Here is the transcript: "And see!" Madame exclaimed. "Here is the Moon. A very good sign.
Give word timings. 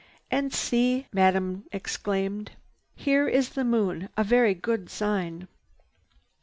"And 0.31 0.51
see!" 0.51 1.05
Madame 1.13 1.65
exclaimed. 1.71 2.53
"Here 2.95 3.27
is 3.27 3.49
the 3.49 3.63
Moon. 3.63 4.09
A 4.17 4.23
very 4.23 4.55
good 4.55 4.89
sign. 4.89 5.47